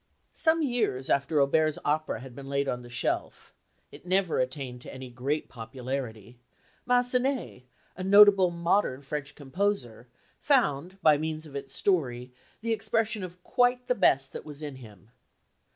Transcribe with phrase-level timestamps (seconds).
[0.33, 3.53] Some years after Auber's opera had been laid on the shelf
[3.91, 6.39] it never attained to any great popularity
[6.87, 10.07] Massenet, a notable "modern" French composer,
[10.39, 14.77] found by means of its story the expression of quite the best that was in
[14.77, 15.11] him.